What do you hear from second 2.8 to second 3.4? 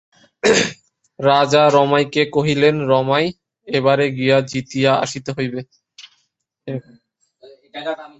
Ramai,